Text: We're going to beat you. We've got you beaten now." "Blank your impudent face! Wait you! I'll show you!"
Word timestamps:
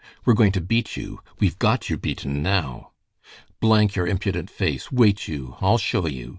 We're 0.25 0.33
going 0.33 0.51
to 0.53 0.61
beat 0.61 0.97
you. 0.97 1.19
We've 1.39 1.59
got 1.59 1.91
you 1.91 1.95
beaten 1.95 2.41
now." 2.41 2.89
"Blank 3.59 3.95
your 3.95 4.07
impudent 4.07 4.49
face! 4.49 4.91
Wait 4.91 5.27
you! 5.27 5.57
I'll 5.61 5.77
show 5.77 6.07
you!" 6.07 6.29